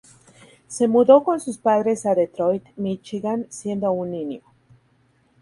Se 0.67 0.87
mudó 0.87 1.23
con 1.23 1.39
sus 1.39 1.59
padres 1.59 2.07
a 2.07 2.15
Detroit, 2.15 2.65
Míchigan 2.75 3.45
siendo 3.51 3.85
aún 3.85 4.09
niño. 4.09 4.41